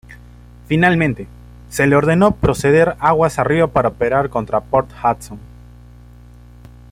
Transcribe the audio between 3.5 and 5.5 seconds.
para operar contra Port Hudson.